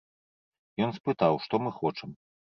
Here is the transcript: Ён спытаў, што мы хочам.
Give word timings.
Ён 0.85 0.95
спытаў, 0.99 1.39
што 1.45 1.61
мы 1.67 1.77
хочам. 1.79 2.09